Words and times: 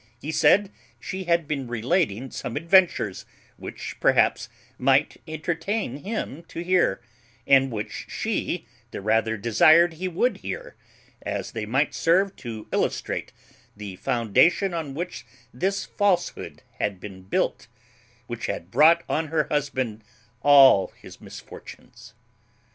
He 0.19 0.31
said 0.31 0.71
she 0.99 1.25
had 1.25 1.47
been 1.47 1.67
relating 1.67 2.31
some 2.31 2.55
adventures 2.57 3.23
which 3.57 3.97
perhaps, 3.99 4.49
might 4.79 5.17
entertain 5.27 5.97
him 5.97 6.41
to 6.45 6.61
hear, 6.63 7.01
and 7.45 7.71
which 7.71 8.07
she 8.09 8.65
the 8.89 8.99
rather 8.99 9.37
desired 9.37 9.93
he 9.93 10.07
would 10.07 10.37
hear, 10.37 10.75
as 11.21 11.51
they 11.51 11.67
might 11.67 11.93
serve 11.93 12.35
to 12.37 12.67
illustrate 12.71 13.31
the 13.77 13.95
foundation 13.97 14.73
on 14.73 14.95
which 14.95 15.23
this 15.53 15.85
falsehood 15.85 16.63
had 16.79 16.99
been 16.99 17.21
built, 17.21 17.67
which 18.25 18.47
had 18.47 18.71
brought 18.71 19.03
on 19.07 19.27
her 19.27 19.43
husband 19.51 20.03
all 20.41 20.87
his 20.99 21.21
misfortunes. 21.21 22.15